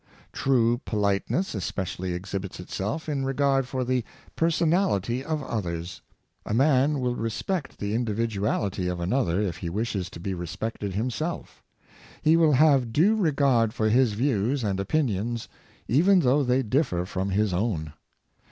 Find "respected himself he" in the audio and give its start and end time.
10.33-12.35